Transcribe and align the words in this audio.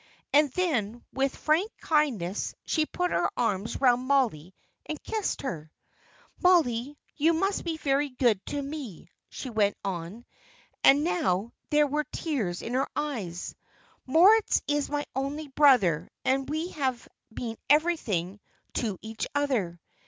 And 0.33 0.49
then, 0.53 1.03
with 1.13 1.35
frank 1.35 1.69
kindness, 1.79 2.55
she 2.65 2.87
put 2.87 3.11
her 3.11 3.29
arms 3.37 3.79
round 3.79 4.01
Mollie 4.07 4.55
and 4.87 4.99
kissed 5.03 5.43
her. 5.43 5.71
"Mollie, 6.41 6.97
you 7.17 7.33
must 7.33 7.63
be 7.63 7.77
very 7.77 8.09
good 8.09 8.43
to 8.47 8.59
me," 8.59 9.11
she 9.29 9.51
went 9.51 9.77
on. 9.85 10.25
And 10.83 11.03
now 11.03 11.53
there 11.69 11.85
were 11.85 12.05
tears 12.05 12.63
in 12.63 12.73
her 12.73 12.87
eyes. 12.95 13.53
"Moritz 14.07 14.63
is 14.67 14.89
my 14.89 15.05
only 15.15 15.49
brother, 15.49 16.09
and 16.25 16.49
we 16.49 16.69
have 16.69 17.07
been 17.31 17.57
everything 17.69 18.39
to 18.73 18.97
each 19.03 19.27
other. 19.35 19.79